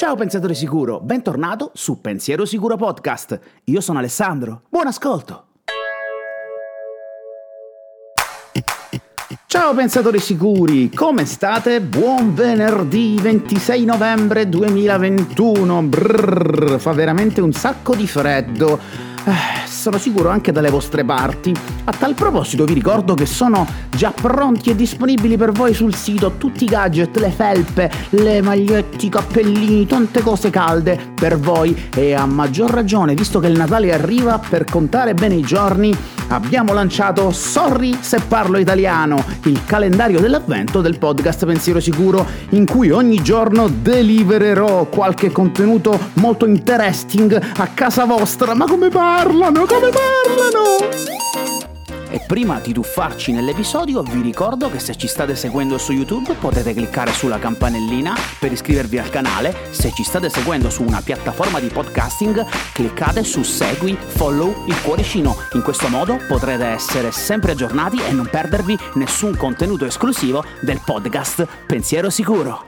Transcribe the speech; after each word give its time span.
Ciao 0.00 0.16
pensatore 0.16 0.54
sicuro, 0.54 0.98
bentornato 0.98 1.72
su 1.74 2.00
Pensiero 2.00 2.46
Sicuro 2.46 2.78
Podcast. 2.78 3.38
Io 3.64 3.82
sono 3.82 3.98
Alessandro, 3.98 4.62
buon 4.70 4.86
ascolto. 4.86 5.48
Ciao 9.46 9.74
pensatori 9.74 10.18
sicuri, 10.18 10.88
come 10.88 11.26
state? 11.26 11.82
Buon 11.82 12.34
venerdì 12.34 13.18
26 13.20 13.84
novembre 13.84 14.48
2021. 14.48 15.82
Brrr, 15.82 16.78
fa 16.78 16.92
veramente 16.92 17.42
un 17.42 17.52
sacco 17.52 17.94
di 17.94 18.06
freddo. 18.06 18.80
Sono 19.80 19.96
sicuro 19.96 20.28
anche 20.28 20.52
dalle 20.52 20.68
vostre 20.68 21.06
parti. 21.06 21.54
A 21.84 21.92
tal 21.92 22.12
proposito 22.12 22.66
vi 22.66 22.74
ricordo 22.74 23.14
che 23.14 23.24
sono 23.24 23.66
già 23.88 24.10
pronti 24.10 24.68
e 24.68 24.76
disponibili 24.76 25.38
per 25.38 25.52
voi 25.52 25.72
sul 25.72 25.94
sito 25.94 26.32
tutti 26.36 26.64
i 26.64 26.66
gadget, 26.66 27.16
le 27.16 27.30
felpe, 27.30 27.90
le 28.10 28.42
maglietti, 28.42 29.06
i 29.06 29.08
cappellini, 29.08 29.86
tante 29.86 30.20
cose 30.20 30.50
calde 30.50 31.12
per 31.14 31.38
voi 31.38 31.74
e 31.96 32.12
a 32.12 32.26
maggior 32.26 32.70
ragione, 32.70 33.14
visto 33.14 33.40
che 33.40 33.46
il 33.46 33.56
Natale 33.56 33.90
arriva, 33.94 34.38
per 34.38 34.64
contare 34.64 35.14
bene 35.14 35.36
i 35.36 35.42
giorni, 35.42 35.96
abbiamo 36.30 36.72
lanciato 36.72 37.30
Sorry 37.30 37.98
se 38.00 38.20
parlo 38.26 38.58
italiano, 38.58 39.22
il 39.44 39.64
calendario 39.64 40.20
dell'avvento 40.20 40.80
del 40.80 40.98
podcast 40.98 41.44
Pensiero 41.44 41.80
Sicuro, 41.80 42.26
in 42.50 42.66
cui 42.66 42.90
ogni 42.90 43.22
giorno 43.22 43.68
delivererò 43.68 44.86
qualche 44.86 45.30
contenuto 45.30 45.98
molto 46.14 46.46
interesting 46.46 47.38
a 47.56 47.66
casa 47.68 48.04
vostra. 48.04 48.54
Ma 48.54 48.66
come 48.66 48.88
parlano? 48.88 49.64
Come 49.66 49.90
parlano? 49.90 51.49
E 52.12 52.18
prima 52.26 52.58
di 52.58 52.72
tuffarci 52.72 53.30
nell'episodio 53.30 54.02
vi 54.02 54.20
ricordo 54.20 54.68
che 54.68 54.80
se 54.80 54.96
ci 54.96 55.06
state 55.06 55.36
seguendo 55.36 55.78
su 55.78 55.92
YouTube 55.92 56.34
potete 56.34 56.74
cliccare 56.74 57.12
sulla 57.12 57.38
campanellina 57.38 58.16
per 58.40 58.50
iscrivervi 58.50 58.98
al 58.98 59.10
canale, 59.10 59.54
se 59.70 59.92
ci 59.92 60.02
state 60.02 60.28
seguendo 60.28 60.70
su 60.70 60.82
una 60.82 61.02
piattaforma 61.02 61.60
di 61.60 61.68
podcasting 61.68 62.44
cliccate 62.72 63.22
su 63.22 63.44
segui, 63.44 63.94
follow 63.94 64.64
il 64.66 64.82
cuoricino, 64.82 65.36
in 65.52 65.62
questo 65.62 65.88
modo 65.88 66.18
potrete 66.26 66.64
essere 66.64 67.12
sempre 67.12 67.52
aggiornati 67.52 68.02
e 68.02 68.10
non 68.10 68.28
perdervi 68.28 68.76
nessun 68.94 69.36
contenuto 69.36 69.84
esclusivo 69.84 70.44
del 70.60 70.80
podcast 70.84 71.46
Pensiero 71.68 72.10
Sicuro. 72.10 72.66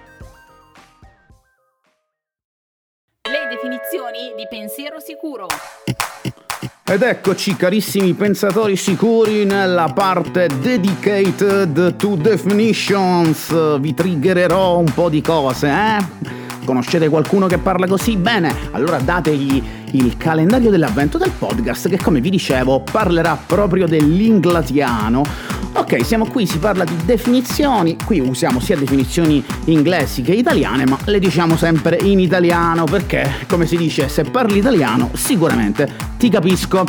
Le 3.28 3.48
definizioni 3.50 4.34
di 4.36 4.46
pensiero 4.48 5.00
sicuro. 5.00 5.46
Ed 6.92 7.00
eccoci 7.00 7.56
carissimi 7.56 8.12
pensatori 8.12 8.76
sicuri 8.76 9.46
nella 9.46 9.90
parte 9.94 10.46
dedicated 10.60 11.96
to 11.96 12.16
definitions. 12.16 13.78
Vi 13.78 13.94
triggererò 13.94 14.76
un 14.76 14.92
po' 14.92 15.08
di 15.08 15.22
cose, 15.22 15.68
eh? 15.68 16.41
Conoscete 16.64 17.08
qualcuno 17.08 17.48
che 17.48 17.58
parla 17.58 17.86
così? 17.86 18.16
Bene, 18.16 18.54
allora 18.70 18.98
dategli 18.98 19.62
il 19.92 20.16
calendario 20.16 20.70
dell'avvento 20.70 21.18
del 21.18 21.32
podcast 21.36 21.88
che 21.88 21.98
come 21.98 22.20
vi 22.20 22.30
dicevo 22.30 22.80
parlerà 22.80 23.36
proprio 23.46 23.88
dell'inglatiano. 23.88 25.22
Ok, 25.74 26.04
siamo 26.04 26.26
qui, 26.26 26.46
si 26.46 26.58
parla 26.58 26.84
di 26.84 26.94
definizioni, 27.04 27.96
qui 28.04 28.20
usiamo 28.20 28.60
sia 28.60 28.76
definizioni 28.76 29.42
inglesi 29.64 30.22
che 30.22 30.32
italiane, 30.32 30.84
ma 30.86 30.98
le 31.06 31.18
diciamo 31.18 31.56
sempre 31.56 31.98
in 32.00 32.20
italiano 32.20 32.84
perché, 32.84 33.28
come 33.48 33.66
si 33.66 33.76
dice, 33.76 34.08
se 34.08 34.22
parli 34.22 34.58
italiano 34.58 35.10
sicuramente 35.14 35.90
ti 36.16 36.28
capisco. 36.28 36.84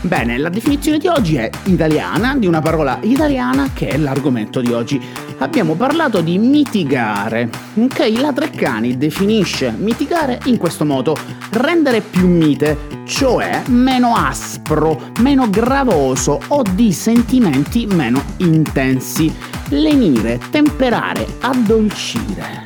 Bene, 0.00 0.38
la 0.38 0.48
definizione 0.48 0.98
di 0.98 1.08
oggi 1.08 1.36
è 1.36 1.50
italiana, 1.64 2.36
di 2.36 2.46
una 2.46 2.60
parola 2.60 2.98
italiana 3.02 3.70
che 3.74 3.88
è 3.88 3.96
l'argomento 3.98 4.60
di 4.60 4.72
oggi. 4.72 5.00
Abbiamo 5.40 5.74
parlato 5.74 6.20
di 6.20 6.36
mitigare. 6.36 7.48
Ok, 7.74 8.12
la 8.18 8.32
Treccani 8.32 8.98
definisce 8.98 9.72
mitigare 9.76 10.40
in 10.46 10.56
questo 10.56 10.84
modo: 10.84 11.16
rendere 11.52 12.00
più 12.00 12.26
mite, 12.26 12.76
cioè 13.04 13.62
meno 13.68 14.16
aspro, 14.16 15.10
meno 15.20 15.48
gravoso 15.48 16.40
o 16.48 16.62
di 16.72 16.92
sentimenti 16.92 17.86
meno 17.86 18.20
intensi. 18.38 19.32
Lenire, 19.68 20.40
temperare, 20.50 21.24
addolcire. 21.40 22.62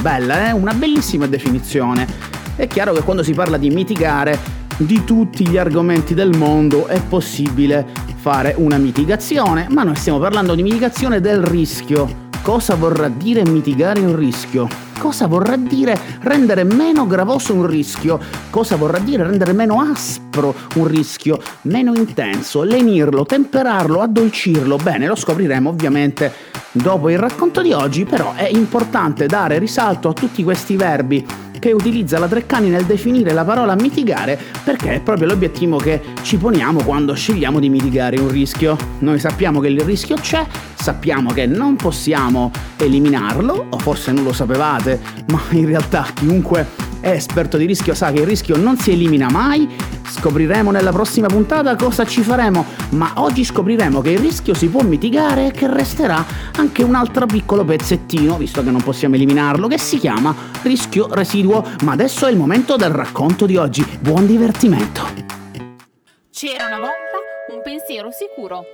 Bella, 0.00 0.48
eh? 0.48 0.52
Una 0.52 0.74
bellissima 0.74 1.26
definizione. 1.26 2.04
È 2.56 2.66
chiaro 2.66 2.92
che 2.94 3.02
quando 3.02 3.22
si 3.22 3.32
parla 3.32 3.56
di 3.58 3.70
mitigare 3.70 4.56
di 4.76 5.04
tutti 5.04 5.46
gli 5.46 5.56
argomenti 5.56 6.14
del 6.14 6.36
mondo 6.36 6.86
è 6.86 7.00
possibile 7.00 7.86
fare 8.18 8.54
una 8.58 8.78
mitigazione, 8.78 9.68
ma 9.70 9.84
noi 9.84 9.94
stiamo 9.94 10.18
parlando 10.18 10.54
di 10.54 10.62
mitigazione 10.62 11.20
del 11.20 11.42
rischio. 11.42 12.26
Cosa 12.42 12.74
vorrà 12.74 13.08
dire 13.08 13.44
mitigare 13.44 14.00
un 14.00 14.16
rischio? 14.16 14.68
Cosa 14.98 15.28
vorrà 15.28 15.54
dire 15.56 15.96
rendere 16.22 16.64
meno 16.64 17.06
gravoso 17.06 17.54
un 17.54 17.66
rischio? 17.66 18.18
Cosa 18.50 18.76
vorrà 18.76 18.98
dire 18.98 19.22
rendere 19.22 19.52
meno 19.52 19.80
aspro 19.80 20.52
un 20.74 20.88
rischio? 20.88 21.40
Meno 21.62 21.94
intenso, 21.94 22.62
lenirlo, 22.62 23.24
temperarlo, 23.24 24.00
addolcirlo? 24.00 24.76
Bene, 24.76 25.06
lo 25.06 25.14
scopriremo 25.14 25.68
ovviamente 25.68 26.32
dopo 26.72 27.10
il 27.10 27.18
racconto 27.18 27.62
di 27.62 27.72
oggi, 27.72 28.04
però 28.04 28.34
è 28.34 28.48
importante 28.50 29.26
dare 29.26 29.58
risalto 29.58 30.08
a 30.08 30.12
tutti 30.12 30.42
questi 30.42 30.74
verbi 30.76 31.24
che 31.58 31.72
utilizza 31.72 32.18
la 32.18 32.28
Treccani 32.28 32.68
nel 32.68 32.84
definire 32.84 33.32
la 33.32 33.44
parola 33.44 33.74
mitigare 33.74 34.38
perché 34.64 34.94
è 34.94 35.00
proprio 35.00 35.26
l'obiettivo 35.26 35.76
che 35.76 36.00
ci 36.22 36.36
poniamo 36.36 36.82
quando 36.82 37.14
scegliamo 37.14 37.60
di 37.60 37.68
mitigare 37.68 38.18
un 38.18 38.30
rischio. 38.30 38.76
Noi 39.00 39.18
sappiamo 39.18 39.60
che 39.60 39.68
il 39.68 39.80
rischio 39.80 40.16
c'è, 40.16 40.46
sappiamo 40.74 41.32
che 41.32 41.46
non 41.46 41.76
possiamo 41.76 42.50
eliminarlo, 42.76 43.66
o 43.70 43.78
forse 43.78 44.12
non 44.12 44.24
lo 44.24 44.32
sapevate, 44.32 45.00
ma 45.28 45.40
in 45.50 45.66
realtà 45.66 46.06
chiunque 46.14 46.87
è 47.08 47.16
esperto 47.16 47.56
di 47.56 47.66
rischio 47.66 47.94
sa 47.94 48.12
che 48.12 48.20
il 48.20 48.26
rischio 48.26 48.56
non 48.56 48.76
si 48.76 48.92
elimina 48.92 49.30
mai. 49.30 49.68
Scopriremo 50.06 50.70
nella 50.70 50.90
prossima 50.90 51.26
puntata 51.26 51.74
cosa 51.76 52.04
ci 52.04 52.22
faremo, 52.22 52.64
ma 52.90 53.12
oggi 53.16 53.44
scopriremo 53.44 54.00
che 54.00 54.10
il 54.10 54.18
rischio 54.18 54.54
si 54.54 54.68
può 54.68 54.82
mitigare 54.82 55.46
e 55.46 55.50
che 55.50 55.72
resterà 55.72 56.24
anche 56.56 56.82
un 56.82 56.94
altro 56.94 57.26
piccolo 57.26 57.64
pezzettino, 57.64 58.36
visto 58.36 58.62
che 58.62 58.70
non 58.70 58.82
possiamo 58.82 59.14
eliminarlo, 59.14 59.68
che 59.68 59.78
si 59.78 59.98
chiama 59.98 60.34
rischio 60.62 61.08
residuo. 61.12 61.64
Ma 61.84 61.92
adesso 61.92 62.26
è 62.26 62.30
il 62.30 62.36
momento 62.36 62.76
del 62.76 62.90
racconto 62.90 63.46
di 63.46 63.56
oggi. 63.56 63.84
Buon 64.00 64.26
divertimento! 64.26 65.02
C'era 66.30 66.66
una 66.66 66.78
volta 66.78 67.54
un 67.54 67.60
pensiero 67.62 68.08
sicuro. 68.10 68.64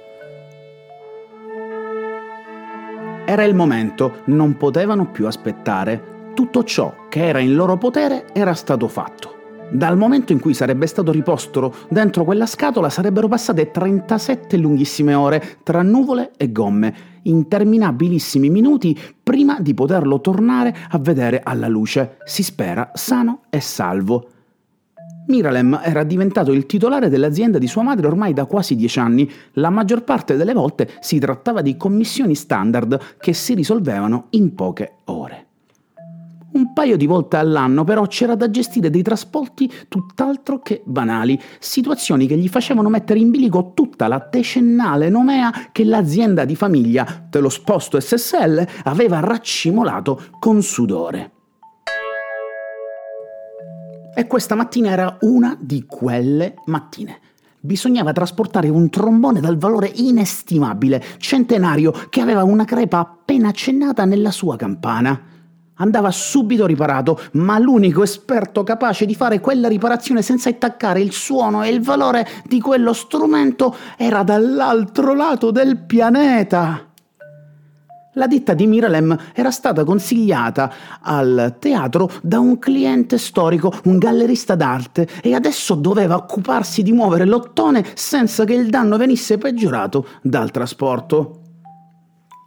Era 3.26 3.44
il 3.44 3.54
momento, 3.54 4.20
non 4.26 4.56
potevano 4.56 5.06
più 5.10 5.26
aspettare 5.26 6.12
tutto 6.34 6.64
ciò 6.64 7.06
che 7.08 7.26
era 7.26 7.38
in 7.38 7.54
loro 7.54 7.78
potere 7.78 8.26
era 8.32 8.54
stato 8.54 8.88
fatto. 8.88 9.34
Dal 9.70 9.96
momento 9.96 10.32
in 10.32 10.40
cui 10.40 10.52
sarebbe 10.52 10.86
stato 10.86 11.10
riposto 11.10 11.74
dentro 11.88 12.24
quella 12.24 12.46
scatola 12.46 12.90
sarebbero 12.90 13.28
passate 13.28 13.70
37 13.70 14.56
lunghissime 14.58 15.14
ore 15.14 15.58
tra 15.62 15.82
nuvole 15.82 16.32
e 16.36 16.52
gomme, 16.52 16.94
interminabilissimi 17.22 18.50
minuti 18.50 18.96
prima 19.22 19.58
di 19.60 19.72
poterlo 19.72 20.20
tornare 20.20 20.74
a 20.90 20.98
vedere 20.98 21.40
alla 21.42 21.68
luce, 21.68 22.18
si 22.24 22.42
spera 22.42 22.90
sano 22.94 23.42
e 23.48 23.60
salvo. 23.60 24.28
Miralem 25.26 25.80
era 25.82 26.04
diventato 26.04 26.52
il 26.52 26.66
titolare 26.66 27.08
dell'azienda 27.08 27.58
di 27.58 27.66
sua 27.66 27.82
madre 27.82 28.06
ormai 28.06 28.34
da 28.34 28.44
quasi 28.44 28.76
dieci 28.76 28.98
anni. 28.98 29.28
La 29.54 29.70
maggior 29.70 30.04
parte 30.04 30.36
delle 30.36 30.52
volte 30.52 30.90
si 31.00 31.18
trattava 31.18 31.62
di 31.62 31.78
commissioni 31.78 32.34
standard 32.34 33.16
che 33.18 33.32
si 33.32 33.54
risolvevano 33.54 34.26
in 34.30 34.54
poche 34.54 34.98
ore. 35.04 35.43
Un 36.54 36.72
paio 36.72 36.96
di 36.96 37.06
volte 37.06 37.36
all'anno 37.36 37.82
però 37.82 38.06
c'era 38.06 38.36
da 38.36 38.48
gestire 38.48 38.88
dei 38.88 39.02
trasporti 39.02 39.70
tutt'altro 39.88 40.60
che 40.60 40.82
banali, 40.84 41.40
situazioni 41.58 42.28
che 42.28 42.36
gli 42.36 42.48
facevano 42.48 42.88
mettere 42.88 43.18
in 43.18 43.30
bilico 43.30 43.72
tutta 43.74 44.06
la 44.06 44.24
decennale 44.30 45.08
nomea 45.08 45.50
che 45.72 45.84
l'azienda 45.84 46.44
di 46.44 46.54
famiglia, 46.54 47.26
te 47.28 47.40
lo 47.40 47.48
sposto 47.48 47.98
SSL, 47.98 48.64
aveva 48.84 49.18
raccimolato 49.18 50.26
con 50.38 50.62
sudore. 50.62 51.32
E 54.14 54.26
questa 54.28 54.54
mattina 54.54 54.90
era 54.90 55.18
una 55.22 55.56
di 55.58 55.84
quelle 55.88 56.54
mattine. 56.66 57.18
bisognava 57.58 58.12
trasportare 58.12 58.68
un 58.68 58.90
trombone 58.90 59.40
dal 59.40 59.56
valore 59.56 59.90
inestimabile, 59.92 61.02
centenario, 61.16 61.92
che 62.10 62.20
aveva 62.20 62.44
una 62.44 62.64
crepa 62.64 62.98
appena 62.98 63.48
accennata 63.48 64.04
nella 64.04 64.30
sua 64.30 64.54
campana. 64.54 65.33
Andava 65.76 66.10
subito 66.12 66.66
riparato, 66.66 67.20
ma 67.32 67.58
l'unico 67.58 68.02
esperto 68.02 68.62
capace 68.62 69.06
di 69.06 69.14
fare 69.14 69.40
quella 69.40 69.66
riparazione 69.66 70.22
senza 70.22 70.48
intaccare 70.48 71.00
il 71.00 71.12
suono 71.12 71.64
e 71.64 71.70
il 71.70 71.80
valore 71.80 72.26
di 72.44 72.60
quello 72.60 72.92
strumento 72.92 73.74
era 73.96 74.22
dall'altro 74.22 75.14
lato 75.14 75.50
del 75.50 75.78
pianeta. 75.78 76.92
La 78.16 78.28
ditta 78.28 78.54
di 78.54 78.68
Miralem 78.68 79.16
era 79.32 79.50
stata 79.50 79.82
consigliata 79.82 80.72
al 81.00 81.56
teatro 81.58 82.08
da 82.22 82.38
un 82.38 82.60
cliente 82.60 83.18
storico, 83.18 83.72
un 83.84 83.98
gallerista 83.98 84.54
d'arte, 84.54 85.08
e 85.20 85.34
adesso 85.34 85.74
doveva 85.74 86.14
occuparsi 86.14 86.84
di 86.84 86.92
muovere 86.92 87.24
l'ottone 87.24 87.84
senza 87.94 88.44
che 88.44 88.54
il 88.54 88.70
danno 88.70 88.96
venisse 88.96 89.38
peggiorato 89.38 90.06
dal 90.22 90.52
trasporto. 90.52 91.43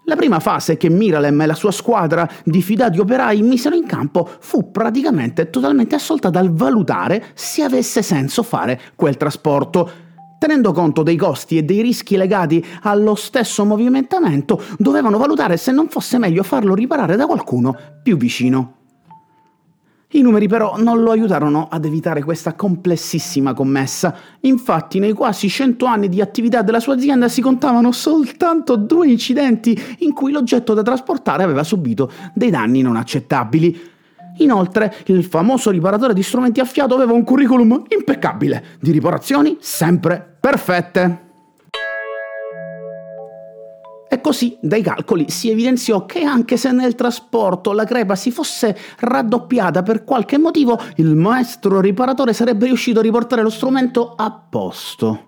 La 0.09 0.15
prima 0.15 0.39
fase 0.39 0.77
che 0.77 0.89
Miralem 0.89 1.41
e 1.41 1.45
la 1.45 1.53
sua 1.53 1.71
squadra 1.71 2.25
di 2.45 2.61
fidati 2.61 2.97
operai 2.97 3.41
misero 3.41 3.75
in 3.75 3.85
campo 3.85 4.25
fu 4.39 4.71
praticamente 4.71 5.49
totalmente 5.49 5.95
assolta 5.95 6.29
dal 6.29 6.53
valutare 6.53 7.25
se 7.33 7.61
avesse 7.61 8.01
senso 8.01 8.41
fare 8.41 8.79
quel 8.95 9.17
trasporto 9.17 10.05
Tenendo 10.39 10.71
conto 10.71 11.01
dei 11.01 11.15
costi 11.15 11.57
e 11.57 11.63
dei 11.63 11.81
rischi 11.81 12.15
legati 12.15 12.63
allo 12.83 13.15
stesso 13.15 13.65
movimentamento, 13.65 14.61
dovevano 14.77 15.17
valutare 15.17 15.57
se 15.57 15.71
non 15.71 15.89
fosse 15.89 16.19
meglio 16.19 16.43
farlo 16.43 16.75
riparare 16.75 17.15
da 17.15 17.25
qualcuno 17.25 17.75
più 18.03 18.17
vicino. 18.17 18.76
I 20.11 20.21
numeri 20.21 20.47
però 20.47 20.77
non 20.77 21.01
lo 21.01 21.11
aiutarono 21.11 21.67
ad 21.69 21.83
evitare 21.83 22.23
questa 22.23 22.53
complessissima 22.53 23.53
commessa. 23.53 24.15
Infatti 24.41 24.99
nei 24.99 25.11
quasi 25.11 25.49
100 25.49 25.85
anni 25.85 26.07
di 26.07 26.21
attività 26.21 26.61
della 26.61 26.79
sua 26.79 26.93
azienda 26.93 27.27
si 27.27 27.41
contavano 27.41 27.91
soltanto 27.91 28.77
due 28.77 29.09
incidenti 29.09 29.77
in 29.99 30.13
cui 30.13 30.31
l'oggetto 30.31 30.73
da 30.73 30.81
trasportare 30.81 31.43
aveva 31.43 31.63
subito 31.63 32.09
dei 32.33 32.49
danni 32.49 32.81
non 32.81 32.95
accettabili. 32.95 33.77
Inoltre, 34.37 34.95
il 35.07 35.25
famoso 35.25 35.71
riparatore 35.71 36.13
di 36.13 36.23
strumenti 36.23 36.61
a 36.61 36.65
fiato 36.65 36.95
aveva 36.95 37.11
un 37.11 37.25
curriculum 37.25 37.83
impeccabile 37.89 38.77
di 38.79 38.91
riparazioni 38.91 39.57
sempre 39.59 40.37
perfette. 40.39 41.26
E 44.09 44.21
così 44.21 44.57
dai 44.61 44.81
calcoli 44.81 45.29
si 45.29 45.49
evidenziò 45.49 46.05
che 46.05 46.23
anche 46.23 46.55
se 46.55 46.71
nel 46.71 46.95
trasporto 46.95 47.73
la 47.73 47.83
crepa 47.83 48.15
si 48.15 48.31
fosse 48.31 48.77
raddoppiata 48.99 49.83
per 49.83 50.03
qualche 50.03 50.37
motivo, 50.37 50.79
il 50.95 51.15
maestro 51.15 51.81
riparatore 51.81 52.33
sarebbe 52.33 52.67
riuscito 52.67 52.99
a 52.99 53.03
riportare 53.03 53.41
lo 53.41 53.49
strumento 53.49 54.13
a 54.15 54.31
posto. 54.31 55.25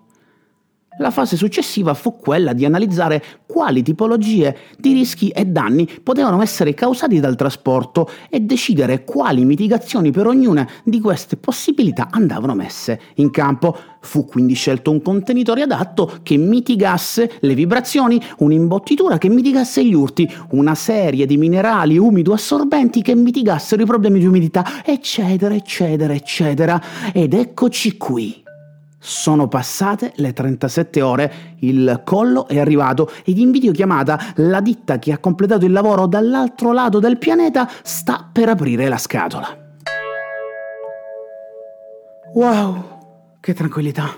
La 0.98 1.10
fase 1.10 1.36
successiva 1.36 1.94
fu 1.94 2.16
quella 2.16 2.52
di 2.52 2.64
analizzare 2.64 3.22
quali 3.46 3.82
tipologie 3.82 4.56
di 4.76 4.92
rischi 4.92 5.28
e 5.28 5.46
danni 5.46 5.88
potevano 6.02 6.42
essere 6.42 6.74
causati 6.74 7.20
dal 7.20 7.36
trasporto 7.36 8.10
e 8.28 8.40
decidere 8.40 9.04
quali 9.04 9.44
mitigazioni 9.44 10.10
per 10.10 10.26
ognuna 10.26 10.68
di 10.84 11.00
queste 11.00 11.36
possibilità 11.36 12.08
andavano 12.10 12.54
messe 12.54 13.00
in 13.14 13.30
campo. 13.30 13.76
Fu 14.00 14.26
quindi 14.26 14.54
scelto 14.54 14.90
un 14.90 15.00
contenitore 15.00 15.62
adatto 15.62 16.18
che 16.22 16.36
mitigasse 16.36 17.32
le 17.40 17.54
vibrazioni, 17.54 18.20
un'imbottitura 18.38 19.16
che 19.16 19.28
mitigasse 19.28 19.84
gli 19.84 19.94
urti, 19.94 20.30
una 20.50 20.74
serie 20.74 21.24
di 21.24 21.36
minerali 21.36 21.98
umido 21.98 22.32
assorbenti 22.32 23.00
che 23.00 23.14
mitigassero 23.14 23.80
i 23.80 23.86
problemi 23.86 24.18
di 24.18 24.26
umidità, 24.26 24.82
eccetera, 24.84 25.54
eccetera, 25.54 26.12
eccetera. 26.12 26.82
Ed 27.12 27.32
eccoci 27.32 27.96
qui. 27.96 28.48
Sono 29.02 29.48
passate 29.48 30.12
le 30.16 30.34
37 30.34 31.00
ore, 31.00 31.32
il 31.60 32.02
collo 32.04 32.46
è 32.46 32.58
arrivato 32.58 33.10
ed 33.24 33.38
in 33.38 33.50
videochiamata 33.50 34.34
la 34.36 34.60
ditta 34.60 34.98
che 34.98 35.10
ha 35.10 35.18
completato 35.18 35.64
il 35.64 35.72
lavoro 35.72 36.06
dall'altro 36.06 36.72
lato 36.72 36.98
del 36.98 37.16
pianeta 37.16 37.66
sta 37.82 38.28
per 38.30 38.50
aprire 38.50 38.88
la 38.88 38.98
scatola. 38.98 39.56
Wow, 42.34 43.38
che 43.40 43.54
tranquillità. 43.54 44.08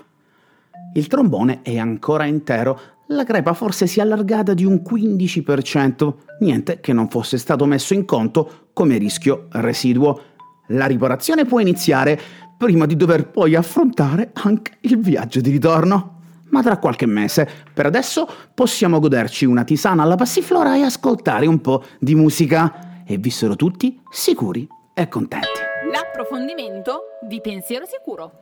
Il 0.94 1.06
trombone 1.06 1.60
è 1.62 1.78
ancora 1.78 2.24
intero, 2.24 2.78
la 3.06 3.22
crepa 3.22 3.52
forse 3.52 3.86
si 3.86 4.00
è 4.00 4.02
allargata 4.02 4.52
di 4.52 4.64
un 4.64 4.82
15%, 4.84 6.14
niente 6.40 6.80
che 6.80 6.92
non 6.92 7.08
fosse 7.08 7.38
stato 7.38 7.66
messo 7.66 7.94
in 7.94 8.04
conto 8.04 8.68
come 8.72 8.98
rischio 8.98 9.46
residuo. 9.52 10.20
La 10.68 10.86
riparazione 10.86 11.44
può 11.44 11.60
iniziare 11.60 12.20
prima 12.62 12.86
di 12.86 12.94
dover 12.94 13.28
poi 13.28 13.56
affrontare 13.56 14.30
anche 14.34 14.74
il 14.82 14.96
viaggio 15.00 15.40
di 15.40 15.50
ritorno. 15.50 16.20
Ma 16.50 16.62
tra 16.62 16.76
qualche 16.76 17.06
mese, 17.06 17.48
per 17.74 17.86
adesso 17.86 18.28
possiamo 18.54 19.00
goderci 19.00 19.44
una 19.46 19.64
tisana 19.64 20.04
alla 20.04 20.14
passiflora 20.14 20.76
e 20.76 20.82
ascoltare 20.82 21.46
un 21.46 21.60
po' 21.60 21.82
di 21.98 22.14
musica. 22.14 23.02
E 23.04 23.16
vissero 23.18 23.56
tutti 23.56 24.00
sicuri 24.10 24.68
e 24.94 25.08
contenti. 25.08 25.48
L'approfondimento 25.90 27.18
di 27.26 27.40
pensiero 27.40 27.84
sicuro. 27.84 28.38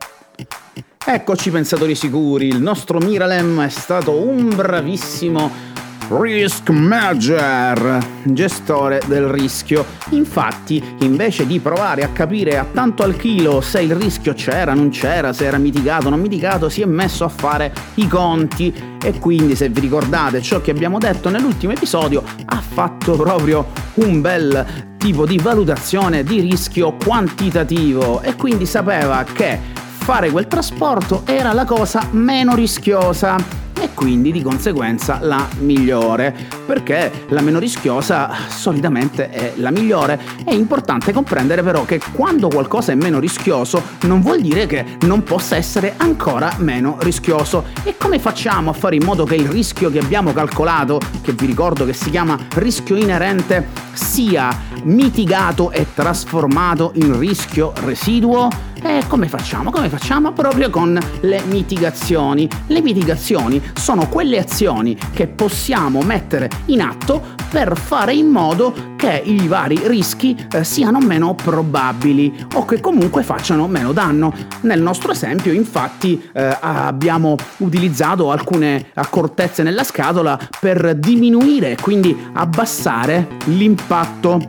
Eccoci 1.03 1.49
pensatori 1.49 1.95
sicuri, 1.95 2.47
il 2.47 2.61
nostro 2.61 2.99
Miralem 2.99 3.63
è 3.63 3.69
stato 3.69 4.15
un 4.15 4.49
bravissimo 4.49 5.70
Risk 6.11 6.69
Manager, 6.71 7.97
gestore 8.23 9.01
del 9.05 9.27
rischio. 9.27 9.85
Infatti, 10.09 10.83
invece 10.99 11.47
di 11.47 11.59
provare 11.59 12.03
a 12.03 12.09
capire 12.09 12.57
a 12.57 12.65
tanto 12.69 13.03
al 13.03 13.15
chilo 13.15 13.61
se 13.61 13.81
il 13.81 13.95
rischio 13.95 14.33
c'era, 14.33 14.73
non 14.73 14.89
c'era, 14.89 15.31
se 15.31 15.45
era 15.45 15.57
mitigato 15.57 16.09
non 16.09 16.19
mitigato, 16.19 16.67
si 16.67 16.81
è 16.81 16.85
messo 16.85 17.23
a 17.23 17.29
fare 17.29 17.73
i 17.95 18.09
conti. 18.09 18.73
E 19.01 19.19
quindi, 19.19 19.55
se 19.55 19.69
vi 19.69 19.79
ricordate 19.79 20.41
ciò 20.41 20.59
che 20.59 20.71
abbiamo 20.71 20.97
detto 20.97 21.29
nell'ultimo 21.29 21.71
episodio, 21.71 22.23
ha 22.45 22.61
fatto 22.61 23.15
proprio 23.15 23.67
un 23.95 24.19
bel 24.19 24.65
tipo 24.97 25.25
di 25.25 25.37
valutazione 25.37 26.23
di 26.23 26.41
rischio 26.41 26.97
quantitativo. 27.01 28.21
E 28.21 28.35
quindi 28.35 28.65
sapeva 28.65 29.23
che 29.23 29.57
fare 29.85 30.29
quel 30.29 30.47
trasporto 30.47 31.21
era 31.25 31.53
la 31.53 31.63
cosa 31.63 32.05
meno 32.11 32.53
rischiosa 32.53 33.60
e 33.81 33.89
quindi 33.95 34.31
di 34.31 34.43
conseguenza 34.43 35.17
la 35.21 35.47
migliore, 35.59 36.35
perché 36.67 37.11
la 37.29 37.41
meno 37.41 37.57
rischiosa 37.57 38.29
solitamente 38.47 39.31
è 39.31 39.53
la 39.55 39.71
migliore. 39.71 40.19
È 40.45 40.53
importante 40.53 41.11
comprendere 41.11 41.63
però 41.63 41.83
che 41.83 41.99
quando 42.13 42.47
qualcosa 42.47 42.91
è 42.91 42.95
meno 42.95 43.19
rischioso 43.19 43.81
non 44.01 44.21
vuol 44.21 44.41
dire 44.41 44.67
che 44.67 44.85
non 45.01 45.23
possa 45.23 45.55
essere 45.55 45.95
ancora 45.97 46.53
meno 46.57 46.97
rischioso. 46.99 47.65
E 47.83 47.95
come 47.97 48.19
facciamo 48.19 48.69
a 48.69 48.73
fare 48.73 48.95
in 48.95 49.03
modo 49.03 49.25
che 49.25 49.35
il 49.35 49.49
rischio 49.49 49.89
che 49.89 49.97
abbiamo 49.97 50.31
calcolato, 50.31 50.99
che 51.21 51.33
vi 51.33 51.47
ricordo 51.47 51.83
che 51.83 51.93
si 51.93 52.11
chiama 52.11 52.37
rischio 52.55 52.95
inerente, 52.95 53.67
sia 53.93 54.55
mitigato 54.83 55.71
e 55.71 55.87
trasformato 55.93 56.91
in 56.95 57.17
rischio 57.17 57.73
residuo? 57.83 58.69
E 58.83 59.03
come 59.07 59.27
facciamo? 59.27 59.69
Come 59.69 59.89
facciamo? 59.89 60.31
Proprio 60.33 60.69
con 60.71 60.99
le 61.21 61.41
mitigazioni. 61.45 62.49
Le 62.67 62.81
mitigazioni 62.81 63.61
sono 63.75 64.07
quelle 64.09 64.39
azioni 64.39 64.97
che 65.13 65.27
possiamo 65.27 66.01
mettere 66.01 66.49
in 66.65 66.81
atto 66.81 67.21
per 67.49 67.77
fare 67.77 68.13
in 68.13 68.27
modo 68.27 68.73
che 68.95 69.21
i 69.23 69.47
vari 69.47 69.79
rischi 69.85 70.35
eh, 70.51 70.63
siano 70.63 70.99
meno 70.99 71.35
probabili 71.35 72.33
o 72.55 72.65
che 72.65 72.79
comunque 72.79 73.23
facciano 73.23 73.67
meno 73.67 73.91
danno. 73.91 74.33
Nel 74.61 74.81
nostro 74.81 75.11
esempio, 75.11 75.51
infatti, 75.51 76.29
eh, 76.33 76.57
abbiamo 76.59 77.35
utilizzato 77.57 78.31
alcune 78.31 78.87
accortezze 78.95 79.63
nella 79.63 79.83
scatola 79.83 80.39
per 80.59 80.95
diminuire 80.95 81.77
quindi 81.79 82.17
abbassare 82.33 83.27
l'impatto 83.45 84.39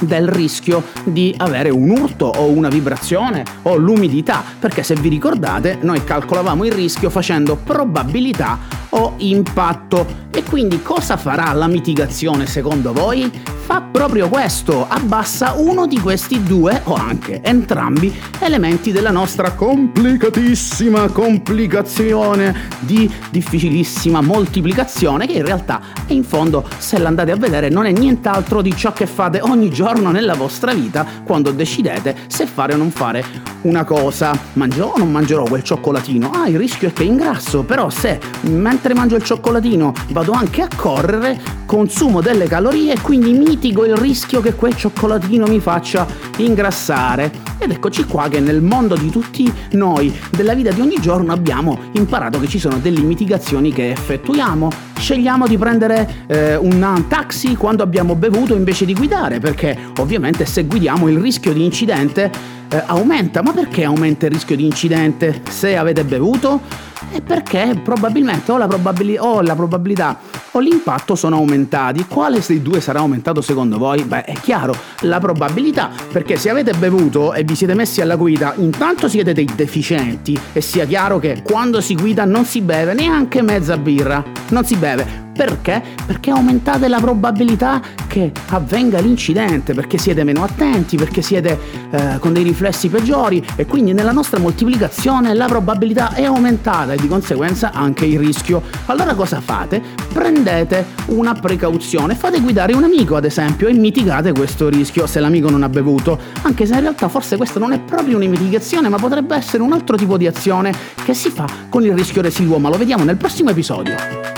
del 0.00 0.28
rischio 0.28 0.82
di 1.04 1.34
avere 1.38 1.70
un 1.70 1.90
urto 1.90 2.26
o 2.26 2.48
una 2.48 2.68
vibrazione 2.68 3.44
o 3.62 3.76
l'umidità, 3.76 4.42
perché 4.58 4.82
se 4.82 4.94
vi 4.94 5.08
ricordate 5.08 5.78
noi 5.82 6.02
calcolavamo 6.04 6.64
il 6.64 6.72
rischio 6.72 7.10
facendo 7.10 7.56
probabilità 7.56 8.58
o 8.90 9.14
impatto. 9.18 10.22
E 10.30 10.42
quindi 10.42 10.82
cosa 10.82 11.16
farà 11.16 11.52
la 11.52 11.68
mitigazione 11.68 12.46
secondo 12.46 12.92
voi? 12.92 13.30
Fa 13.64 13.80
proprio 13.80 14.28
questo, 14.28 14.86
abbassa 14.86 15.54
uno 15.56 15.86
di 15.86 15.98
questi 15.98 16.42
due 16.42 16.82
o 16.84 16.94
anche 16.94 17.40
entrambi 17.42 18.12
elementi 18.40 18.92
della 18.92 19.10
nostra 19.10 19.52
complicatissima 19.52 21.08
complicazione 21.08 22.68
di 22.80 23.10
difficilissima 23.30 24.20
moltiplicazione 24.20 25.26
che 25.26 25.34
in 25.34 25.46
realtà 25.46 25.80
in 26.08 26.24
fondo 26.24 26.68
se 26.76 26.98
l'andate 26.98 27.30
a 27.30 27.36
vedere 27.36 27.70
non 27.70 27.86
è 27.86 27.92
nient'altro 27.92 28.60
di 28.60 28.76
ciò 28.76 28.92
che 28.92 29.06
fate 29.06 29.40
ogni 29.40 29.70
giorno 29.70 29.83
nella 29.92 30.34
vostra 30.34 30.72
vita 30.72 31.06
quando 31.24 31.50
decidete 31.50 32.16
se 32.26 32.46
fare 32.46 32.74
o 32.74 32.76
non 32.76 32.90
fare 32.90 33.24
una 33.62 33.84
cosa. 33.84 34.36
Mangerò 34.54 34.92
o 34.94 34.98
non 34.98 35.10
mangerò 35.10 35.44
quel 35.44 35.62
cioccolatino? 35.62 36.30
Ah, 36.30 36.48
il 36.48 36.58
rischio 36.58 36.88
è 36.88 36.92
che 36.92 37.04
ingrasso, 37.04 37.62
però 37.62 37.90
se 37.90 38.18
mentre 38.42 38.94
mangio 38.94 39.16
il 39.16 39.24
cioccolatino 39.24 39.92
vado 40.10 40.32
anche 40.32 40.62
a 40.62 40.68
correre, 40.74 41.40
consumo 41.66 42.20
delle 42.20 42.46
calorie 42.46 42.94
e 42.94 43.00
quindi 43.00 43.32
mitigo 43.32 43.84
il 43.84 43.96
rischio 43.96 44.40
che 44.40 44.54
quel 44.54 44.76
cioccolatino 44.76 45.46
mi 45.46 45.60
faccia 45.60 46.06
ingrassare 46.36 47.30
Ed 47.58 47.70
eccoci 47.70 48.04
qua 48.04 48.28
che 48.28 48.40
nel 48.40 48.60
mondo 48.60 48.94
di 48.94 49.10
tutti 49.10 49.50
noi, 49.72 50.14
della 50.30 50.54
vita 50.54 50.70
di 50.70 50.80
ogni 50.80 50.96
giorno, 51.00 51.32
abbiamo 51.32 51.78
imparato 51.92 52.38
che 52.38 52.48
ci 52.48 52.58
sono 52.58 52.78
delle 52.78 53.00
mitigazioni 53.00 53.72
che 53.72 53.90
effettuiamo. 53.90 54.93
Scegliamo 54.96 55.46
di 55.46 55.58
prendere 55.58 56.24
eh, 56.26 56.56
un 56.56 57.04
taxi 57.08 57.56
quando 57.56 57.82
abbiamo 57.82 58.14
bevuto 58.14 58.54
invece 58.54 58.84
di 58.84 58.94
guidare, 58.94 59.38
perché 59.38 59.76
ovviamente 59.98 60.46
se 60.46 60.64
guidiamo 60.64 61.08
il 61.08 61.18
rischio 61.18 61.52
di 61.52 61.64
incidente 61.64 62.30
eh, 62.68 62.82
aumenta. 62.86 63.42
Ma 63.42 63.52
perché 63.52 63.84
aumenta 63.84 64.26
il 64.26 64.32
rischio 64.32 64.56
di 64.56 64.64
incidente 64.64 65.42
se 65.48 65.76
avete 65.76 66.04
bevuto? 66.04 66.92
È 67.10 67.20
perché 67.20 67.80
probabilmente 67.82 68.52
o 68.52 68.56
la, 68.56 68.66
probabili- 68.66 69.18
o 69.18 69.40
la 69.40 69.54
probabilità 69.54 70.18
o 70.52 70.58
l'impatto 70.60 71.14
sono 71.14 71.36
aumentati. 71.36 72.06
Quale 72.06 72.42
dei 72.46 72.62
due 72.62 72.80
sarà 72.80 73.00
aumentato 73.00 73.40
secondo 73.40 73.78
voi? 73.78 74.02
Beh, 74.02 74.24
è 74.24 74.34
chiaro, 74.34 74.74
la 75.00 75.18
probabilità, 75.18 75.90
perché 76.12 76.36
se 76.36 76.50
avete 76.50 76.72
bevuto 76.72 77.34
e 77.34 77.44
vi 77.44 77.54
siete 77.54 77.74
messi 77.74 78.00
alla 78.00 78.16
guida, 78.16 78.54
intanto 78.56 79.08
siete 79.08 79.32
dei 79.32 79.48
deficienti 79.54 80.38
e 80.52 80.60
sia 80.60 80.84
chiaro 80.86 81.18
che 81.18 81.42
quando 81.42 81.80
si 81.80 81.94
guida 81.94 82.24
non 82.24 82.44
si 82.44 82.60
beve 82.60 82.94
neanche 82.94 83.42
mezza 83.42 83.76
birra, 83.76 84.22
non 84.48 84.64
si 84.64 84.76
beve. 84.76 85.22
Perché? 85.34 85.82
Perché 86.06 86.30
aumentate 86.30 86.86
la 86.86 87.00
probabilità 87.00 87.82
che 88.06 88.30
avvenga 88.50 89.00
l'incidente, 89.00 89.74
perché 89.74 89.98
siete 89.98 90.22
meno 90.22 90.44
attenti, 90.44 90.96
perché 90.96 91.22
siete 91.22 91.58
eh, 91.90 92.18
con 92.20 92.32
dei 92.32 92.44
riflessi 92.44 92.88
peggiori 92.88 93.44
e 93.56 93.66
quindi 93.66 93.92
nella 93.92 94.12
nostra 94.12 94.38
moltiplicazione 94.38 95.34
la 95.34 95.46
probabilità 95.46 96.14
è 96.14 96.22
aumentata 96.22 96.83
e 96.92 96.96
di 96.96 97.08
conseguenza 97.08 97.72
anche 97.72 98.04
il 98.04 98.18
rischio. 98.18 98.62
Allora 98.86 99.14
cosa 99.14 99.40
fate? 99.40 99.82
Prendete 100.12 100.86
una 101.06 101.32
precauzione, 101.34 102.14
fate 102.14 102.40
guidare 102.40 102.74
un 102.74 102.84
amico 102.84 103.16
ad 103.16 103.24
esempio 103.24 103.68
e 103.68 103.72
mitigate 103.72 104.32
questo 104.32 104.68
rischio 104.68 105.06
se 105.06 105.20
l'amico 105.20 105.50
non 105.50 105.62
ha 105.62 105.68
bevuto, 105.68 106.18
anche 106.42 106.66
se 106.66 106.74
in 106.74 106.80
realtà 106.80 107.08
forse 107.08 107.36
questa 107.36 107.58
non 107.58 107.72
è 107.72 107.80
proprio 107.80 108.16
una 108.16 108.28
mitigazione 108.28 108.88
ma 108.88 108.98
potrebbe 108.98 109.34
essere 109.34 109.62
un 109.62 109.72
altro 109.72 109.96
tipo 109.96 110.16
di 110.16 110.26
azione 110.26 110.72
che 111.04 111.14
si 111.14 111.30
fa 111.30 111.46
con 111.68 111.84
il 111.84 111.94
rischio 111.94 112.22
residuo, 112.22 112.58
ma 112.58 112.68
lo 112.68 112.76
vediamo 112.76 113.04
nel 113.04 113.16
prossimo 113.16 113.50
episodio. 113.50 114.34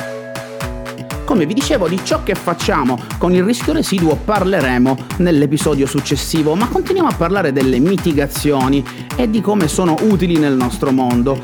Come 1.27 1.45
vi 1.45 1.55
dicevo, 1.55 1.89
di 1.89 1.99
ciò 2.05 2.23
che 2.23 2.37
facciamo 2.37 3.01
con 3.19 3.35
il 3.35 3.43
rischio 3.43 3.73
residuo 3.73 4.15
parleremo 4.15 4.97
nell'episodio 5.17 5.85
successivo, 5.85 6.55
ma 6.55 6.69
continuiamo 6.69 7.09
a 7.09 7.15
parlare 7.15 7.53
delle 7.53 7.81
mitigazioni 7.81 8.85
e 9.17 9.29
di 9.29 9.41
come 9.41 9.67
sono 9.67 9.97
utili 10.03 10.39
nel 10.39 10.55
nostro 10.55 10.93
mondo. 10.93 11.37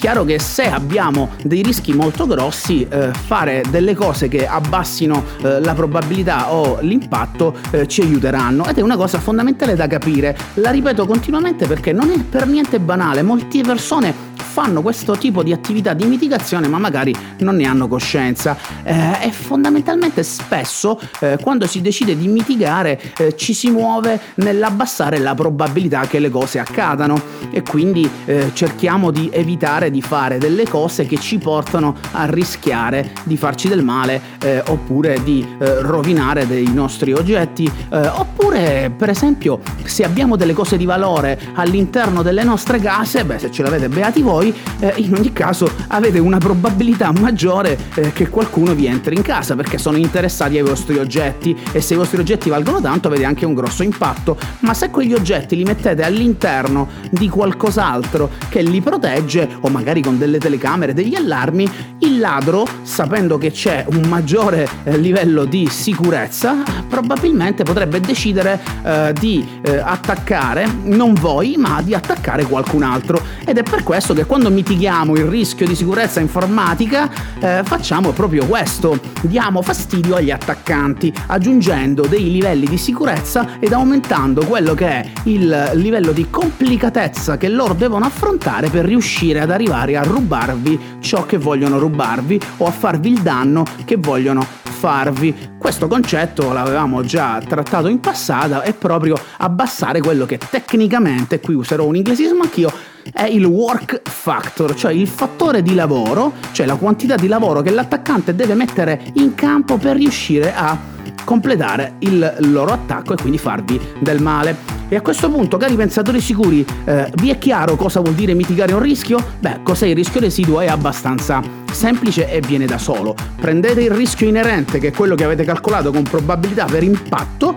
Chiaro 0.00 0.24
che 0.24 0.38
se 0.38 0.62
abbiamo 0.62 1.32
dei 1.44 1.60
rischi 1.60 1.92
molto 1.92 2.26
grossi, 2.26 2.88
eh, 2.88 3.12
fare 3.12 3.62
delle 3.68 3.94
cose 3.94 4.28
che 4.28 4.46
abbassino 4.46 5.22
eh, 5.42 5.60
la 5.60 5.74
probabilità 5.74 6.54
o 6.54 6.78
l'impatto 6.80 7.54
eh, 7.70 7.86
ci 7.86 8.00
aiuteranno 8.00 8.66
ed 8.66 8.78
è 8.78 8.80
una 8.80 8.96
cosa 8.96 9.18
fondamentale 9.18 9.76
da 9.76 9.86
capire. 9.86 10.34
La 10.54 10.70
ripeto 10.70 11.04
continuamente 11.04 11.66
perché 11.66 11.92
non 11.92 12.08
è 12.08 12.18
per 12.18 12.46
niente 12.46 12.80
banale, 12.80 13.20
molte 13.20 13.60
persone 13.60 14.28
fanno 14.62 14.82
questo 14.82 15.16
tipo 15.16 15.42
di 15.42 15.54
attività 15.54 15.94
di 15.94 16.04
mitigazione 16.04 16.68
ma 16.68 16.76
magari 16.76 17.14
non 17.38 17.56
ne 17.56 17.66
hanno 17.66 17.88
coscienza. 17.88 18.54
Eh, 18.82 19.28
e 19.28 19.32
fondamentalmente 19.32 20.22
spesso 20.22 21.00
eh, 21.20 21.38
quando 21.40 21.66
si 21.66 21.80
decide 21.80 22.14
di 22.14 22.28
mitigare 22.28 23.00
eh, 23.16 23.34
ci 23.36 23.54
si 23.54 23.70
muove 23.70 24.20
nell'abbassare 24.34 25.16
la 25.16 25.34
probabilità 25.34 26.00
che 26.00 26.18
le 26.18 26.28
cose 26.28 26.58
accadano. 26.58 27.18
E 27.50 27.62
quindi 27.62 28.08
eh, 28.26 28.50
cerchiamo 28.52 29.10
di 29.10 29.30
evitare 29.32 29.90
di 29.90 30.02
fare 30.02 30.36
delle 30.36 30.68
cose 30.68 31.06
che 31.06 31.18
ci 31.18 31.38
portano 31.38 31.96
a 32.12 32.26
rischiare 32.26 33.12
di 33.24 33.38
farci 33.38 33.66
del 33.66 33.82
male 33.82 34.20
eh, 34.42 34.62
oppure 34.66 35.22
di 35.22 35.56
eh, 35.58 35.80
rovinare 35.80 36.46
dei 36.46 36.70
nostri 36.70 37.14
oggetti. 37.14 37.68
Oppure 37.90 38.92
per 38.96 39.08
esempio 39.08 39.60
se 39.84 40.04
abbiamo 40.04 40.36
delle 40.36 40.52
cose 40.52 40.76
di 40.76 40.84
valore 40.84 41.38
all'interno 41.54 42.22
delle 42.22 42.42
nostre 42.42 42.78
case 42.78 43.24
beh 43.24 43.38
se 43.38 43.50
ce 43.50 43.62
l'avete 43.62 43.88
beati 43.88 44.22
voi 44.22 44.49
voi 44.50 44.54
eh, 44.80 44.94
in 44.96 45.14
ogni 45.14 45.32
caso 45.32 45.70
avete 45.88 46.18
una 46.18 46.38
probabilità 46.38 47.12
maggiore 47.12 47.78
eh, 47.94 48.12
che 48.12 48.28
qualcuno 48.28 48.74
vi 48.74 48.86
entri 48.86 49.14
in 49.14 49.22
casa 49.22 49.54
perché 49.54 49.78
sono 49.78 49.96
interessati 49.96 50.56
ai 50.56 50.62
vostri 50.62 50.98
oggetti. 50.98 51.56
E 51.72 51.80
se 51.80 51.94
i 51.94 51.96
vostri 51.96 52.18
oggetti 52.18 52.48
valgono 52.48 52.80
tanto 52.80 53.08
avete 53.08 53.24
anche 53.24 53.46
un 53.46 53.54
grosso 53.54 53.82
impatto, 53.82 54.36
ma 54.60 54.74
se 54.74 54.90
quegli 54.90 55.14
oggetti 55.14 55.56
li 55.56 55.64
mettete 55.64 56.02
all'interno 56.02 56.88
di 57.10 57.28
qualcos'altro 57.28 58.30
che 58.48 58.62
li 58.62 58.80
protegge 58.80 59.48
o 59.60 59.68
magari 59.68 60.02
con 60.02 60.18
delle 60.18 60.38
telecamere, 60.38 60.94
degli 60.94 61.14
allarmi, 61.14 61.68
il 62.00 62.18
ladro, 62.18 62.66
sapendo 62.82 63.38
che 63.38 63.50
c'è 63.50 63.84
un 63.88 64.08
maggiore 64.08 64.68
eh, 64.84 64.96
livello 64.96 65.44
di 65.44 65.68
sicurezza, 65.70 66.62
probabilmente 66.88 67.62
potrebbe 67.62 68.00
decidere 68.00 68.60
eh, 68.82 69.12
di 69.18 69.46
eh, 69.62 69.78
attaccare 69.78 70.66
non 70.84 71.14
voi, 71.14 71.56
ma 71.56 71.80
di 71.82 71.94
attaccare 71.94 72.44
qualcun 72.44 72.82
altro. 72.82 73.20
Ed 73.44 73.58
è 73.58 73.62
per 73.62 73.82
questo 73.82 74.14
che 74.14 74.24
quando 74.30 74.48
mitighiamo 74.48 75.16
il 75.16 75.24
rischio 75.24 75.66
di 75.66 75.74
sicurezza 75.74 76.20
informatica 76.20 77.10
eh, 77.40 77.62
facciamo 77.64 78.12
proprio 78.12 78.46
questo, 78.46 79.00
diamo 79.22 79.60
fastidio 79.60 80.14
agli 80.14 80.30
attaccanti, 80.30 81.12
aggiungendo 81.26 82.06
dei 82.06 82.30
livelli 82.30 82.66
di 82.66 82.78
sicurezza 82.78 83.58
ed 83.58 83.72
aumentando 83.72 84.44
quello 84.46 84.74
che 84.74 84.86
è 84.86 85.10
il 85.24 85.72
livello 85.74 86.12
di 86.12 86.30
complicatezza 86.30 87.38
che 87.38 87.48
loro 87.48 87.74
devono 87.74 88.04
affrontare 88.04 88.68
per 88.68 88.84
riuscire 88.84 89.40
ad 89.40 89.50
arrivare 89.50 89.96
a 89.96 90.04
rubarvi 90.04 90.78
ciò 91.00 91.26
che 91.26 91.36
vogliono 91.36 91.80
rubarvi 91.80 92.40
o 92.58 92.66
a 92.66 92.70
farvi 92.70 93.10
il 93.10 93.22
danno 93.22 93.64
che 93.84 93.96
vogliono 93.96 94.46
farvi. 94.80 95.34
Questo 95.58 95.88
concetto 95.88 96.52
l'avevamo 96.52 97.02
già 97.02 97.42
trattato 97.46 97.88
in 97.88 98.00
passato, 98.00 98.62
è 98.62 98.72
proprio 98.72 99.14
abbassare 99.38 100.00
quello 100.00 100.24
che 100.24 100.38
tecnicamente, 100.38 101.40
qui 101.40 101.54
userò 101.54 101.84
un 101.84 101.96
inglesismo 101.96 102.42
anch'io, 102.42 102.72
è 103.12 103.24
il 103.24 103.44
work 103.44 104.02
factor, 104.08 104.74
cioè 104.74 104.92
il 104.92 105.08
fattore 105.08 105.62
di 105.62 105.74
lavoro, 105.74 106.32
cioè 106.52 106.66
la 106.66 106.76
quantità 106.76 107.16
di 107.16 107.26
lavoro 107.26 107.62
che 107.62 107.70
l'attaccante 107.70 108.34
deve 108.34 108.54
mettere 108.54 109.00
in 109.14 109.34
campo 109.34 109.76
per 109.76 109.96
riuscire 109.96 110.54
a 110.54 110.78
completare 111.24 111.94
il 112.00 112.36
loro 112.40 112.72
attacco 112.72 113.12
e 113.12 113.16
quindi 113.16 113.38
farvi 113.38 113.80
del 113.98 114.20
male. 114.20 114.78
E 114.88 114.96
a 114.96 115.02
questo 115.02 115.30
punto, 115.30 115.56
cari 115.56 115.76
pensatori 115.76 116.20
sicuri, 116.20 116.66
eh, 116.84 117.12
vi 117.14 117.30
è 117.30 117.38
chiaro 117.38 117.76
cosa 117.76 118.00
vuol 118.00 118.14
dire 118.14 118.34
mitigare 118.34 118.72
un 118.72 118.80
rischio? 118.80 119.24
Beh, 119.38 119.60
cos'è 119.62 119.86
il 119.86 119.94
rischio 119.94 120.20
residuo? 120.20 120.60
È 120.60 120.66
abbastanza 120.66 121.40
semplice 121.70 122.28
e 122.28 122.40
viene 122.40 122.66
da 122.66 122.78
solo. 122.78 123.14
Prendete 123.36 123.82
il 123.82 123.90
rischio 123.92 124.26
inerente, 124.26 124.80
che 124.80 124.88
è 124.88 124.92
quello 124.92 125.14
che 125.14 125.22
avete 125.22 125.44
calcolato 125.44 125.92
con 125.92 126.02
probabilità 126.02 126.64
per 126.64 126.82
impatto, 126.82 127.54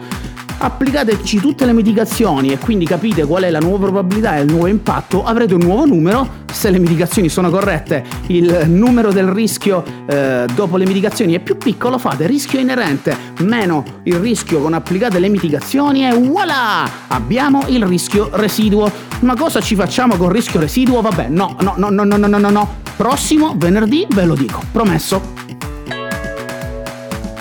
applicateci 0.64 1.40
tutte 1.40 1.66
le 1.66 1.74
mitigazioni 1.74 2.52
e 2.52 2.58
quindi 2.58 2.86
capite 2.86 3.26
qual 3.26 3.44
è 3.44 3.50
la 3.50 3.60
nuova 3.60 3.86
probabilità 3.86 4.38
e 4.38 4.44
il 4.44 4.50
nuovo 4.50 4.68
impatto, 4.68 5.24
avrete 5.26 5.54
un 5.54 5.62
nuovo 5.62 5.86
numero. 5.86 6.42
Se 6.54 6.70
le 6.70 6.80
mitigazioni 6.80 7.30
sono 7.30 7.50
corrette, 7.50 8.04
il 8.28 8.66
numero 8.68 9.12
del 9.12 9.28
rischio 9.28 9.84
eh, 10.06 10.46
dopo 10.54 10.78
le 10.78 10.86
mitigazioni 10.86 11.34
è 11.34 11.40
più 11.40 11.58
piccolo, 11.58 11.98
fate 11.98 12.28
rischio 12.28 12.60
inerente 12.60 13.16
meno 13.40 13.84
il 14.04 14.16
rischio 14.16 14.62
con 14.62 14.74
applicate 14.74 15.20
le 15.20 15.30
mitigazioni 15.30 16.08
e 16.08 16.14
voilà! 16.16 16.90
Abbiamo 17.08 17.64
il 17.68 17.84
rischio 17.86 18.30
residuo. 18.34 18.90
Ma 19.22 19.36
cosa 19.36 19.60
ci 19.60 19.76
facciamo 19.76 20.16
con 20.16 20.30
rischio 20.30 20.60
residuo? 20.60 21.02
Vabbè, 21.02 21.28
no, 21.28 21.58
no, 21.60 21.74
no, 21.76 21.90
no, 21.90 22.04
no, 22.04 22.16
no, 22.18 22.38
no, 22.38 22.50
no. 22.50 22.76
Prossimo 22.96 23.56
venerdì 23.58 24.06
ve 24.10 24.26
lo 24.26 24.36
dico, 24.36 24.62
promesso. 24.72 25.63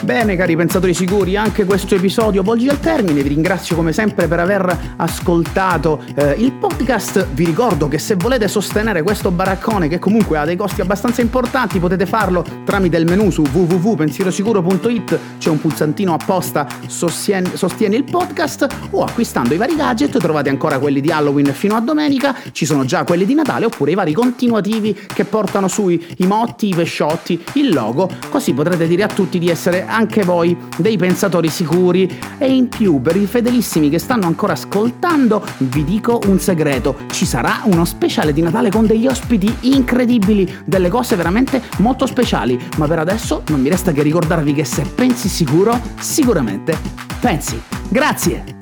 Bene 0.03 0.35
cari 0.35 0.57
pensatori 0.57 0.95
sicuri, 0.95 1.37
anche 1.37 1.65
questo 1.65 1.95
episodio 1.95 2.43
volge 2.43 2.69
al 2.69 2.81
termine, 2.81 3.23
vi 3.23 3.29
ringrazio 3.29 3.77
come 3.77 3.93
sempre 3.93 4.27
per 4.27 4.41
aver 4.41 4.95
ascoltato 4.97 6.03
eh, 6.17 6.35
il 6.39 6.51
podcast, 6.55 7.29
vi 7.35 7.45
ricordo 7.45 7.87
che 7.87 7.99
se 7.99 8.17
volete 8.17 8.49
sostenere 8.49 9.03
questo 9.03 9.31
baraccone 9.31 9.87
che 9.87 10.01
comunque 10.01 10.39
ha 10.39 10.45
dei 10.45 10.57
costi 10.57 10.81
abbastanza 10.81 11.21
importanti 11.21 11.79
potete 11.79 12.05
farlo 12.05 12.45
tramite 12.65 12.97
il 12.97 13.05
menu 13.09 13.31
su 13.31 13.43
www.pensierosicuro.it, 13.43 15.19
c'è 15.39 15.51
un 15.51 15.61
pulsantino 15.61 16.15
apposta 16.15 16.67
sostieni, 16.89 17.53
sostieni 17.55 17.95
il 17.95 18.03
podcast 18.03 18.67
o 18.91 19.05
acquistando 19.05 19.55
i 19.55 19.57
vari 19.57 19.77
gadget, 19.77 20.19
trovate 20.19 20.49
ancora 20.49 20.81
quelli 20.81 21.01
di 21.01 21.13
Halloween 21.13 21.53
fino 21.55 21.77
a 21.77 21.81
domenica, 21.81 22.35
ci 22.51 22.67
sono 22.67 22.85
già 22.85 23.05
quelli 23.05 23.25
di 23.25 23.35
Natale 23.35 23.67
oppure 23.67 23.93
i 23.93 23.95
vari 23.95 24.15
continuativi 24.15 24.99
che 25.15 25.25
portano 25.25 25.69
sui 25.69 26.05
i 26.17 26.27
motti, 26.27 26.71
i 26.71 26.75
pesciotti, 26.75 27.41
il 27.53 27.73
logo, 27.73 28.11
così 28.31 28.53
potrete 28.53 28.89
dire 28.89 29.05
a 29.05 29.09
tutti 29.09 29.39
di 29.39 29.49
essere 29.49 29.91
anche 29.93 30.25
voi 30.25 30.57
dei 30.77 30.97
pensatori 30.97 31.49
sicuri 31.49 32.19
e 32.39 32.51
in 32.51 32.69
più 32.69 33.01
per 33.01 33.17
i 33.17 33.27
fedelissimi 33.27 33.91
che 33.91 33.99
stanno 33.99 34.27
ancora 34.27 34.55
ascoltando 34.55 35.45
vi 35.59 35.85
dico 35.85 36.21
un 36.27 36.39
segreto, 36.39 36.97
ci 37.11 37.27
sarà 37.27 37.61
uno 37.65 37.85
speciale 37.85 38.33
di 38.33 38.43
Natale 38.43 38.71
con 38.71 38.87
degli 38.87 39.07
ospiti 39.07 39.55
incredibili, 39.61 40.61
delle 40.65 40.89
cose 40.89 41.17
veramente 41.17 41.63
molto 41.79 42.07
speciali, 42.07 42.59
ma 42.79 42.87
per 42.87 42.99
adesso 42.99 43.43
non 43.49 43.61
mi 43.61 43.69
resta 43.69 43.93
che 43.93 44.03
ricordarvi 44.03 44.55
che 44.55 44.65
se 44.65 44.83
pensi 44.83 45.29
sicuro, 45.29 45.79
sicuramente 45.99 46.77
pensi. 47.21 47.61
Grazie! 47.89 48.62